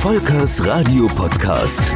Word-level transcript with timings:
Volkers 0.00 0.64
Radio 0.64 1.06
Podcast. 1.08 1.90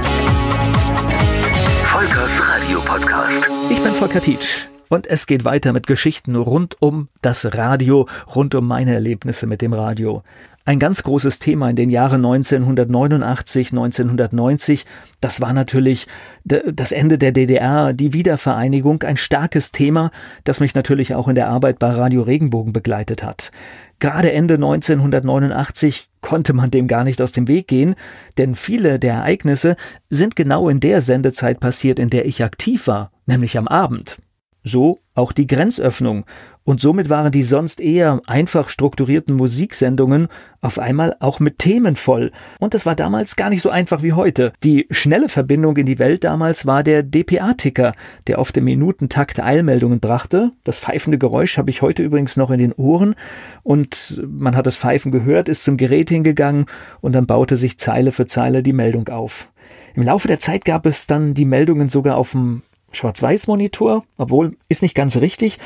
Volkers 1.85 2.49
Radio 2.49 2.81
Podcast. 2.81 3.49
Ich 3.71 3.81
bin 3.81 3.95
Volker 3.95 4.21
Pietsch. 4.21 4.72
Und 4.93 5.07
es 5.07 5.27
geht 5.27 5.47
weiter 5.47 5.73
mit 5.73 5.87
Geschichten 5.87 6.37
rund 6.37 6.77
um 6.83 7.09
das 7.23 7.55
Radio, 7.55 8.07
rund 8.35 8.55
um 8.55 8.67
meine 8.67 8.93
Erlebnisse 8.93 9.47
mit 9.47 9.63
dem 9.63 9.73
Radio. 9.73 10.23
Ein 10.67 10.79
ganz 10.79 11.03
großes 11.03 11.39
Thema 11.39 11.71
in 11.71 11.77
den 11.77 11.89
Jahren 11.89 12.23
1989, 12.23 13.69
1990, 13.69 14.85
das 15.23 15.41
war 15.41 15.55
natürlich 15.55 16.09
das 16.45 16.93
Ende 16.93 17.17
der 17.17 17.33
DDR, 17.33 17.95
die 17.95 18.13
Wiedervereinigung, 18.13 19.03
ein 19.05 19.17
starkes 19.17 19.73
Thema, 19.73 20.11
das 20.45 20.61
mich 20.61 20.75
natürlich 20.75 21.15
auch 21.15 21.27
in 21.27 21.37
der 21.37 21.49
Arbeit 21.49 21.79
bei 21.79 21.89
Radio 21.89 22.21
Regenbogen 22.21 22.75
begleitet 22.75 23.23
hat. 23.23 23.51
Gerade 23.99 24.31
Ende 24.31 24.57
1989 24.57 26.11
konnte 26.21 26.53
man 26.53 26.71
dem 26.71 26.87
gar 26.87 27.05
nicht 27.05 27.23
aus 27.23 27.33
dem 27.33 27.49
Weg 27.49 27.67
gehen, 27.67 27.95
denn 28.37 28.55
viele 28.55 28.99
der 28.99 29.15
Ereignisse 29.15 29.77
sind 30.11 30.37
genau 30.37 30.69
in 30.69 30.81
der 30.81 31.01
Sendezeit 31.01 31.61
passiert, 31.61 31.99
in 31.99 32.09
der 32.09 32.27
ich 32.27 32.45
aktiv 32.45 32.89
war, 32.89 33.11
nämlich 33.25 33.57
am 33.57 33.69
Abend. 33.69 34.19
So 34.65 35.01
auch 35.15 35.33
die 35.33 35.47
Grenzöffnung, 35.47 36.25
und 36.65 36.81
somit 36.81 37.09
waren 37.09 37.33
die 37.33 37.43
sonst 37.43 37.81
eher 37.81 38.21
einfach 38.27 38.69
strukturierten 38.69 39.35
Musiksendungen 39.35 40.29
auf 40.61 40.79
einmal 40.79 41.17
auch 41.19 41.41
mit 41.41 41.59
Themen 41.59 41.97
voll. 41.97 42.31
Und 42.61 42.73
das 42.73 42.87
war 42.87 42.95
damals 42.95 43.35
gar 43.35 43.51
nicht 43.51 43.63
so 43.63 43.71
einfach 43.71 44.03
wie 44.03 44.13
heute. 44.13 44.53
Die 44.63 44.87
schnelle 44.91 45.29
Verbindung 45.29 45.77
in 45.77 45.87
die 45.87 45.99
Welt 45.99 46.23
damals 46.23 46.65
war 46.65 46.85
der 46.85 47.03
DPA-Ticker, 47.03 47.95
der 48.29 48.39
auf 48.39 48.53
dem 48.53 48.65
Minutentakt 48.65 49.41
Eilmeldungen 49.41 49.99
brachte. 49.99 50.53
Das 50.63 50.79
pfeifende 50.79 51.19
Geräusch 51.19 51.59
habe 51.59 51.71
ich 51.71 51.83
heute 51.83 52.05
übrigens 52.05 52.37
noch 52.37 52.51
in 52.51 52.59
den 52.59 52.73
Ohren. 52.73 53.17
Und 53.65 54.23
man 54.25 54.55
hat 54.55 54.67
das 54.67 54.77
Pfeifen 54.77 55.11
gehört, 55.11 55.49
ist 55.49 55.65
zum 55.65 55.77
Gerät 55.77 56.11
hingegangen 56.11 56.67
und 57.01 57.13
dann 57.13 57.27
baute 57.27 57.57
sich 57.57 57.79
Zeile 57.79 58.13
für 58.13 58.27
Zeile 58.27 58.63
die 58.63 58.73
Meldung 58.73 59.09
auf. 59.09 59.49
Im 59.95 60.05
Laufe 60.05 60.29
der 60.29 60.39
Zeit 60.39 60.65
gab 60.65 60.87
es 60.87 61.09
dann 61.09 61.35
die 61.35 61.45
Meldungen 61.45 61.89
sogar 61.89 62.17
auf 62.17 62.33
dem 62.33 62.63
Schwarz-Weiß-Monitor, 62.93 64.05
obwohl 64.17 64.57
ist 64.69 64.83
nicht 64.83 64.95
ganz 64.95 65.17
richtig. 65.17 65.59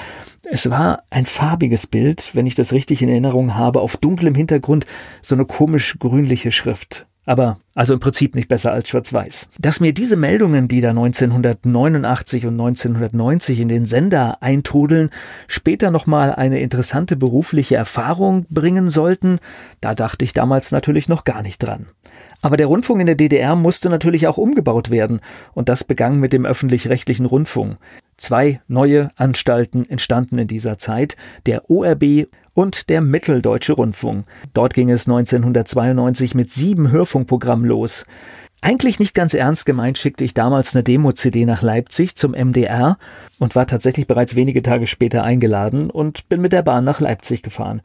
Es 0.45 0.71
war 0.71 1.03
ein 1.11 1.27
farbiges 1.27 1.87
Bild, 1.87 2.35
wenn 2.35 2.47
ich 2.47 2.55
das 2.55 2.73
richtig 2.73 3.03
in 3.03 3.09
Erinnerung 3.09 3.57
habe, 3.57 3.81
auf 3.81 3.97
dunklem 3.97 4.35
Hintergrund 4.35 4.87
so 5.23 5.35
eine 5.35 5.45
komisch 5.45 5.99
grünliche 5.99 6.53
Schrift. 6.53 7.07
Aber 7.27 7.59
also 7.75 7.93
im 7.93 8.01
Prinzip 8.01 8.35
nicht 8.35 8.49
besser 8.49 8.73
als 8.73 8.89
Schwarz-Weiß. 8.89 9.49
Dass 9.59 9.81
mir 9.81 9.93
diese 9.93 10.17
Meldungen, 10.17 10.69
die 10.69 10.81
da 10.81 10.91
1989 10.91 12.47
und 12.47 12.55
1990 12.55 13.61
in 13.61 13.69
den 13.69 13.85
Sender 13.85 14.39
eintrudeln, 14.41 15.11
später 15.49 15.91
nochmal 15.91 16.35
eine 16.35 16.61
interessante 16.61 17.17
berufliche 17.17 17.77
Erfahrung 17.77 18.47
bringen 18.49 18.89
sollten, 18.89 19.41
da 19.81 19.95
dachte 19.95 20.25
ich 20.25 20.33
damals 20.33 20.73
natürlich 20.73 21.09
noch 21.09 21.25
gar 21.25 21.43
nicht 21.43 21.59
dran. 21.59 21.89
Aber 22.43 22.57
der 22.57 22.67
Rundfunk 22.67 23.01
in 23.01 23.07
der 23.07 23.15
DDR 23.15 23.57
musste 23.57 23.89
natürlich 23.89 24.27
auch 24.27 24.39
umgebaut 24.39 24.91
werden, 24.91 25.21
und 25.53 25.69
das 25.69 25.85
begann 25.85 26.21
mit 26.21 26.33
dem 26.33 26.47
öffentlich-rechtlichen 26.47 27.27
Rundfunk. 27.27 27.77
Zwei 28.17 28.61
neue 28.69 29.11
Anstalten 29.17 29.89
entstanden 29.89 30.39
in 30.39 30.47
dieser 30.47 30.79
Zeit, 30.79 31.17
der 31.45 31.69
ORB 31.71 32.29
und 32.57 32.89
der 32.89 33.03
Mitteldeutsche 33.03 33.75
Rundfunk. 33.75 34.25
Dort 34.55 34.73
ging 34.73 34.91
es 34.91 35.07
1992 35.07 36.35
mit 36.35 36.53
sieben 36.53 36.91
Hörfunkprogrammen 36.91 37.67
los. 37.67 38.07
Eigentlich 38.63 38.99
nicht 38.99 39.15
ganz 39.15 39.35
ernst 39.35 39.67
gemeint 39.67 39.99
schickte 39.99 40.25
ich 40.25 40.33
damals 40.33 40.75
eine 40.75 40.83
Demo-CD 40.83 41.45
nach 41.45 41.61
Leipzig 41.61 42.17
zum 42.17 42.33
MDR 42.33 42.97
und 43.39 43.55
war 43.55 43.67
tatsächlich 43.67 44.07
bereits 44.07 44.35
wenige 44.37 44.63
Tage 44.63 44.87
später 44.87 45.23
eingeladen 45.23 45.91
und 45.91 46.29
bin 46.31 46.41
mit 46.41 46.53
der 46.53 46.63
Bahn 46.63 46.85
nach 46.85 46.99
Leipzig 46.99 47.43
gefahren. 47.43 47.83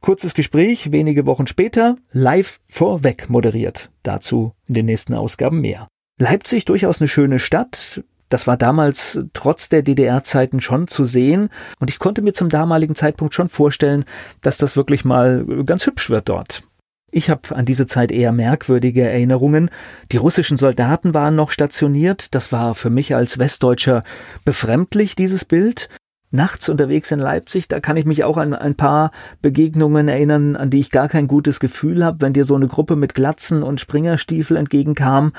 Kurzes 0.00 0.34
Gespräch, 0.34 0.92
wenige 0.92 1.24
Wochen 1.24 1.46
später, 1.46 1.96
live 2.12 2.60
vorweg 2.68 3.30
moderiert. 3.30 3.90
Dazu 4.02 4.52
in 4.68 4.74
den 4.74 4.86
nächsten 4.86 5.14
Ausgaben 5.14 5.62
mehr. 5.62 5.88
Leipzig 6.18 6.66
durchaus 6.66 7.00
eine 7.00 7.08
schöne 7.08 7.38
Stadt. 7.38 8.04
Das 8.32 8.46
war 8.46 8.56
damals 8.56 9.20
trotz 9.34 9.68
der 9.68 9.82
DDR-Zeiten 9.82 10.60
schon 10.62 10.88
zu 10.88 11.04
sehen 11.04 11.50
und 11.80 11.90
ich 11.90 11.98
konnte 11.98 12.22
mir 12.22 12.32
zum 12.32 12.48
damaligen 12.48 12.94
Zeitpunkt 12.94 13.34
schon 13.34 13.50
vorstellen, 13.50 14.06
dass 14.40 14.56
das 14.56 14.74
wirklich 14.74 15.04
mal 15.04 15.44
ganz 15.66 15.86
hübsch 15.86 16.08
wird 16.08 16.30
dort. 16.30 16.62
Ich 17.10 17.28
habe 17.28 17.54
an 17.54 17.66
diese 17.66 17.86
Zeit 17.86 18.10
eher 18.10 18.32
merkwürdige 18.32 19.06
Erinnerungen. 19.06 19.68
Die 20.12 20.16
russischen 20.16 20.56
Soldaten 20.56 21.12
waren 21.12 21.34
noch 21.34 21.50
stationiert. 21.50 22.34
Das 22.34 22.52
war 22.52 22.74
für 22.74 22.88
mich 22.88 23.14
als 23.14 23.38
Westdeutscher 23.38 24.02
befremdlich, 24.46 25.14
dieses 25.14 25.44
Bild 25.44 25.90
nachts 26.32 26.68
unterwegs 26.68 27.10
in 27.12 27.18
Leipzig, 27.18 27.68
da 27.68 27.80
kann 27.80 27.96
ich 27.96 28.04
mich 28.04 28.24
auch 28.24 28.36
an 28.36 28.54
ein 28.54 28.74
paar 28.74 29.10
Begegnungen 29.40 30.08
erinnern, 30.08 30.56
an 30.56 30.70
die 30.70 30.80
ich 30.80 30.90
gar 30.90 31.08
kein 31.08 31.28
gutes 31.28 31.60
Gefühl 31.60 32.04
habe, 32.04 32.20
wenn 32.20 32.32
dir 32.32 32.44
so 32.44 32.54
eine 32.54 32.68
Gruppe 32.68 32.96
mit 32.96 33.14
Glatzen 33.14 33.62
und 33.62 33.80
Springerstiefel 33.80 34.56
entgegenkam. 34.56 35.32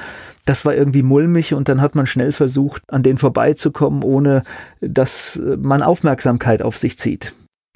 Das 0.46 0.66
war 0.66 0.76
irgendwie 0.76 1.04
mulmig 1.04 1.54
und 1.54 1.68
dann 1.70 1.82
hat 1.82 1.96
man 1.96 2.06
schnell 2.06 2.32
versucht, 2.32 2.84
an 2.88 3.04
denen 3.04 3.18
vorbeizukommen, 3.18 4.04
ohne 4.04 4.44
dass 4.80 5.42
man 5.58 5.82
Aufmerksamkeit 5.82 6.62
auf 6.62 6.78
sich 6.78 6.98
zieht. 6.98 7.34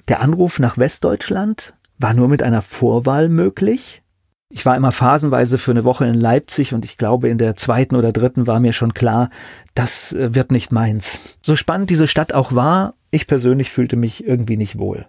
Der 0.08 0.20
Anruf 0.20 0.58
nach 0.58 0.78
Westdeutschland 0.78 1.74
war 1.98 2.14
nur 2.14 2.28
mit 2.28 2.42
einer 2.42 2.62
Vorwahl 2.62 3.28
möglich. 3.28 4.02
Ich 4.50 4.64
war 4.64 4.76
immer 4.76 4.92
phasenweise 4.92 5.58
für 5.58 5.72
eine 5.72 5.84
Woche 5.84 6.06
in 6.06 6.14
Leipzig 6.14 6.72
und 6.72 6.84
ich 6.86 6.96
glaube, 6.96 7.28
in 7.28 7.36
der 7.36 7.54
zweiten 7.54 7.96
oder 7.96 8.12
dritten 8.12 8.46
war 8.46 8.60
mir 8.60 8.72
schon 8.72 8.94
klar, 8.94 9.28
das 9.74 10.14
äh, 10.14 10.34
wird 10.34 10.50
nicht 10.52 10.72
meins. 10.72 11.20
So 11.42 11.54
spannend 11.54 11.90
diese 11.90 12.06
Stadt 12.06 12.32
auch 12.32 12.54
war, 12.54 12.94
ich 13.10 13.26
persönlich 13.26 13.70
fühlte 13.70 13.96
mich 13.96 14.26
irgendwie 14.26 14.56
nicht 14.56 14.78
wohl. 14.78 15.06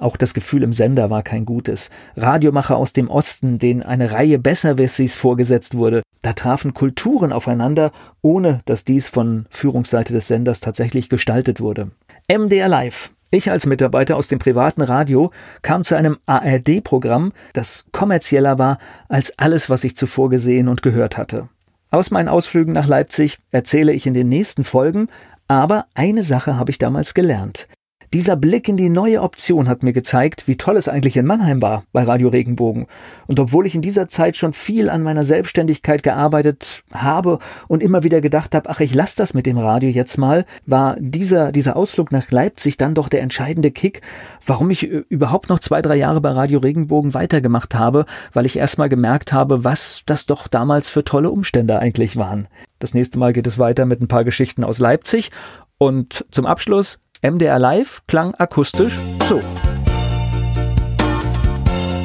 Auch 0.00 0.16
das 0.16 0.34
Gefühl 0.34 0.62
im 0.62 0.72
Sender 0.72 1.10
war 1.10 1.22
kein 1.22 1.44
gutes. 1.44 1.90
Radiomacher 2.16 2.76
aus 2.76 2.92
dem 2.92 3.08
Osten, 3.08 3.58
denen 3.58 3.82
eine 3.82 4.12
Reihe 4.12 4.38
Besserwissis 4.38 5.16
vorgesetzt 5.16 5.76
wurde, 5.76 6.02
da 6.22 6.32
trafen 6.32 6.74
Kulturen 6.74 7.32
aufeinander, 7.32 7.92
ohne 8.20 8.60
dass 8.64 8.84
dies 8.84 9.08
von 9.08 9.46
Führungsseite 9.50 10.12
des 10.12 10.26
Senders 10.26 10.60
tatsächlich 10.60 11.08
gestaltet 11.08 11.60
wurde. 11.60 11.90
MDR 12.28 12.68
Live, 12.68 13.12
ich 13.30 13.50
als 13.50 13.66
Mitarbeiter 13.66 14.16
aus 14.16 14.28
dem 14.28 14.38
privaten 14.38 14.82
Radio 14.82 15.30
kam 15.62 15.84
zu 15.84 15.96
einem 15.96 16.18
ARD-Programm, 16.26 17.32
das 17.52 17.84
kommerzieller 17.92 18.58
war 18.58 18.78
als 19.08 19.38
alles, 19.38 19.70
was 19.70 19.84
ich 19.84 19.96
zuvor 19.96 20.30
gesehen 20.30 20.68
und 20.68 20.82
gehört 20.82 21.16
hatte. 21.16 21.48
Aus 21.94 22.10
meinen 22.10 22.28
Ausflügen 22.28 22.72
nach 22.72 22.88
Leipzig 22.88 23.38
erzähle 23.52 23.92
ich 23.92 24.04
in 24.04 24.14
den 24.14 24.28
nächsten 24.28 24.64
Folgen, 24.64 25.06
aber 25.46 25.86
eine 25.94 26.24
Sache 26.24 26.56
habe 26.56 26.72
ich 26.72 26.78
damals 26.78 27.14
gelernt. 27.14 27.68
Dieser 28.14 28.36
Blick 28.36 28.68
in 28.68 28.76
die 28.76 28.90
neue 28.90 29.22
Option 29.22 29.68
hat 29.68 29.82
mir 29.82 29.92
gezeigt, 29.92 30.46
wie 30.46 30.56
toll 30.56 30.76
es 30.76 30.86
eigentlich 30.86 31.16
in 31.16 31.26
Mannheim 31.26 31.60
war 31.60 31.82
bei 31.92 32.04
Radio 32.04 32.28
Regenbogen. 32.28 32.86
Und 33.26 33.40
obwohl 33.40 33.66
ich 33.66 33.74
in 33.74 33.82
dieser 33.82 34.06
Zeit 34.06 34.36
schon 34.36 34.52
viel 34.52 34.88
an 34.88 35.02
meiner 35.02 35.24
Selbstständigkeit 35.24 36.04
gearbeitet 36.04 36.84
habe 36.92 37.40
und 37.66 37.82
immer 37.82 38.04
wieder 38.04 38.20
gedacht 38.20 38.54
habe, 38.54 38.70
ach, 38.70 38.78
ich 38.78 38.94
lasse 38.94 39.16
das 39.16 39.34
mit 39.34 39.46
dem 39.46 39.58
Radio 39.58 39.90
jetzt 39.90 40.16
mal, 40.16 40.44
war 40.64 40.94
dieser, 41.00 41.50
dieser 41.50 41.74
Ausflug 41.74 42.12
nach 42.12 42.30
Leipzig 42.30 42.76
dann 42.76 42.94
doch 42.94 43.08
der 43.08 43.20
entscheidende 43.20 43.72
Kick, 43.72 44.00
warum 44.46 44.70
ich 44.70 44.88
äh, 44.88 45.02
überhaupt 45.08 45.48
noch 45.48 45.58
zwei, 45.58 45.82
drei 45.82 45.96
Jahre 45.96 46.20
bei 46.20 46.30
Radio 46.30 46.60
Regenbogen 46.60 47.14
weitergemacht 47.14 47.74
habe, 47.74 48.06
weil 48.32 48.46
ich 48.46 48.56
erstmal 48.56 48.88
gemerkt 48.88 49.32
habe, 49.32 49.64
was 49.64 50.04
das 50.06 50.26
doch 50.26 50.46
damals 50.46 50.88
für 50.88 51.02
tolle 51.02 51.32
Umstände 51.32 51.80
eigentlich 51.80 52.16
waren. 52.16 52.46
Das 52.78 52.94
nächste 52.94 53.18
Mal 53.18 53.32
geht 53.32 53.48
es 53.48 53.58
weiter 53.58 53.86
mit 53.86 54.00
ein 54.00 54.06
paar 54.06 54.22
Geschichten 54.22 54.62
aus 54.62 54.78
Leipzig 54.78 55.32
und 55.78 56.24
zum 56.30 56.46
Abschluss 56.46 57.00
MDR 57.24 57.58
Live 57.58 58.02
klang 58.06 58.34
akustisch 58.34 58.98
so. 59.26 59.40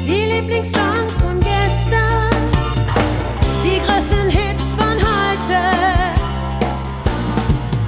Die 0.06 0.24
Lieblingssongs 0.34 1.14
von 1.18 1.38
gestern, 1.40 2.30
die 3.62 3.80
größten 3.84 4.30
Hits 4.30 4.62
von 4.74 4.96
heute. 4.96 5.60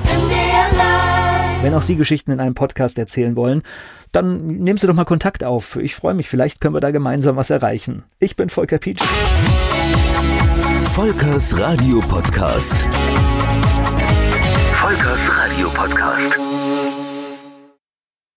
MDR 0.04 0.76
Live. 0.76 1.62
Wenn 1.62 1.72
auch 1.72 1.80
Sie 1.80 1.96
Geschichten 1.96 2.32
in 2.32 2.40
einem 2.40 2.52
Podcast 2.54 2.98
erzählen 2.98 3.34
wollen, 3.34 3.62
dann 4.12 4.46
nehmen 4.46 4.76
Sie 4.76 4.86
doch 4.86 4.94
mal 4.94 5.06
Kontakt 5.06 5.42
auf. 5.42 5.76
Ich 5.76 5.94
freue 5.94 6.12
mich, 6.12 6.28
vielleicht 6.28 6.60
können 6.60 6.74
wir 6.74 6.80
da 6.80 6.90
gemeinsam 6.90 7.36
was 7.36 7.48
erreichen. 7.48 8.02
Ich 8.18 8.36
bin 8.36 8.50
Volker 8.50 8.76
Pietsch. 8.76 9.02
Volkers 10.92 11.58
Radio 11.58 12.00
Podcast. 12.00 12.86
Volkers 14.74 15.30
Radio 15.38 15.70
Podcast. 15.70 16.51